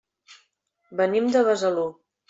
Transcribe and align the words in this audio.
Venim 1.03 1.31
de 1.37 1.47
Besalú. 1.51 1.89